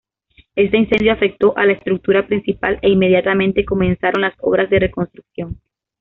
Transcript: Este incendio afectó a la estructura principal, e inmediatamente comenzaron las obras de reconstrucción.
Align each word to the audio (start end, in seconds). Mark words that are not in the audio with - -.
Este 0.55 0.77
incendio 0.79 1.13
afectó 1.13 1.55
a 1.55 1.63
la 1.63 1.73
estructura 1.73 2.25
principal, 2.25 2.79
e 2.81 2.89
inmediatamente 2.89 3.63
comenzaron 3.65 4.21
las 4.23 4.33
obras 4.39 4.67
de 4.71 4.79
reconstrucción. 4.79 5.59